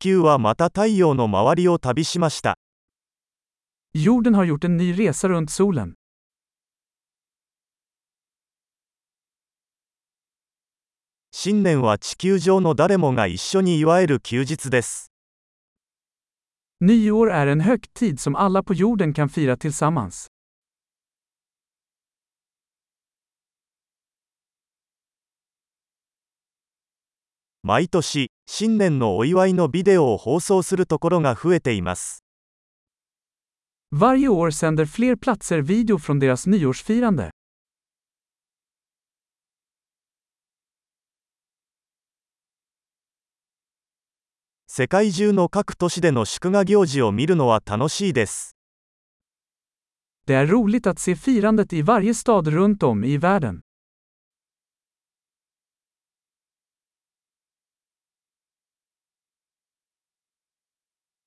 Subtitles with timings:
[0.00, 2.56] 球はまた太陽の周りを旅しました。
[3.94, 5.94] Jorden har gjort en ny resa runt solen.
[11.30, 15.12] 新年は地球上の誰もが一緒に祝える休日です。
[16.80, 20.28] Nyår är en högtid som alla på jorden kan fira tillsammans.
[27.62, 32.24] 毎年、新年のお祝いのビデオを放送するところが増えています。
[33.92, 37.30] Varje år sänder fler platser video från deras nyårsfirande.
[44.66, 48.56] 世界中の各都市での祝賀行事を見るのは楽しいです。
[50.26, 53.60] Det är roligt att se firandet i varje stad runt om i världen.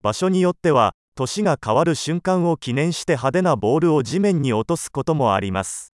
[0.00, 5.92] 場所によっては、年が変わる瞬間を記念して派手なボールを地面に落とすこともあります。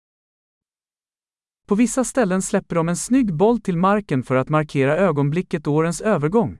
[1.67, 6.01] På vissa ställen släpper de en snygg boll till marken för att markera ögonblicket årens
[6.01, 6.57] övergång.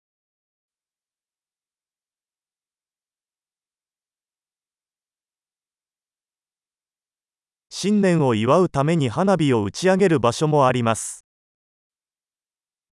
[7.69, 11.25] 新年を祝うために花火を打ち上げる場所もあります。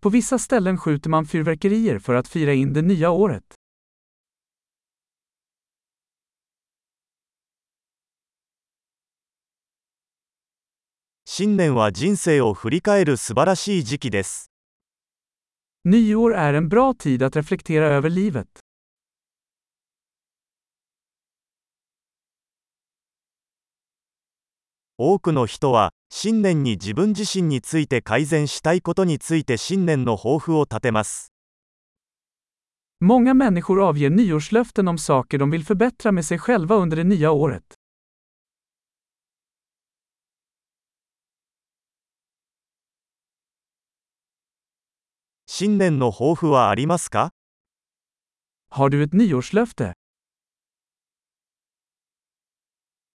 [0.01, 3.45] På vissa ställen skjuter man fyrverkerier för att fira in det nya året.
[11.41, 14.51] 新年は人生を振り返る素晴らしい時期です。
[15.85, 18.49] Nyår är en bra tid att reflektera över livet.
[24.97, 31.33] 多くの人は、新年に自分自身について改善したいことについて新年の抱負を立てます。
[33.01, 37.78] Många människor avger nyårslöften om saker de vill förbättra med sig själva under det nya året.
[45.61, 47.33] 新年の抱負はありますか
[48.71, 49.95] ？Har du ett nyårslöfte?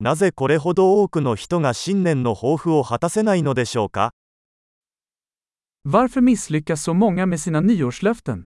[0.02, 4.12] なぜこれほど多くの人が新年の抱負を果たせないのでしょうか
[5.88, 8.44] ？Varför misslyckas så många med sina nyårslöften?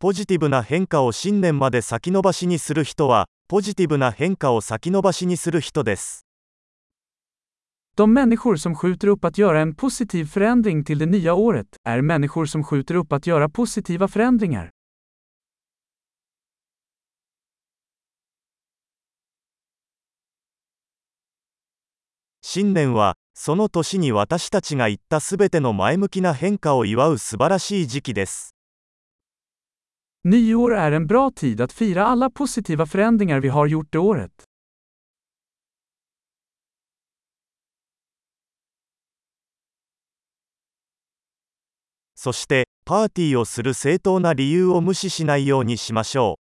[0.00, 6.27] ポジティブな変化を新年まで先延ばしにする人は、ポジティブな変化を先延ばしにする人です。
[7.97, 12.45] De människor som skjuter upp att göra en positiv förändring till det nya året är människor
[12.45, 14.69] som skjuter upp att göra positiva förändringar.
[22.45, 28.53] 新年は、その年に私たちが言ったすべての前向きな変化を祝う素晴らしい時期です。
[30.23, 34.31] Nyår är en bra tid att fira alla positiva förändringar vi har gjort det året.
[42.20, 46.42] そしてパーティーをする正当な理由を無視しないようにしましょう。